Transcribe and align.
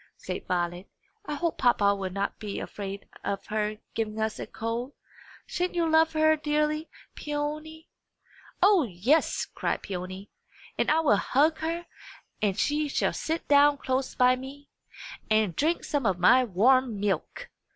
said 0.17 0.43
Violet. 0.47 0.87
"I 1.27 1.35
hope 1.35 1.59
papa 1.59 1.93
will 1.93 2.09
not 2.09 2.39
be 2.39 2.59
afraid 2.59 3.07
of 3.23 3.45
her 3.49 3.77
giving 3.93 4.19
us 4.19 4.39
a 4.39 4.47
cold! 4.47 4.93
Sha'n't 5.45 5.75
you 5.75 5.87
love 5.87 6.13
her 6.13 6.35
dearly, 6.35 6.89
Peony?" 7.13 7.87
"O 8.63 8.81
yes!" 8.81 9.45
cried 9.53 9.83
Peony. 9.83 10.31
"And 10.75 10.89
I 10.89 11.01
will 11.01 11.17
hug 11.17 11.59
her 11.59 11.85
and 12.41 12.57
she 12.57 12.87
shall 12.87 13.13
sit 13.13 13.47
down 13.47 13.77
close 13.77 14.15
by 14.15 14.35
me, 14.35 14.69
and 15.29 15.55
drink 15.55 15.83
some 15.83 16.07
of 16.07 16.17
my 16.17 16.45
warm 16.45 16.99
milk!" 16.99 17.51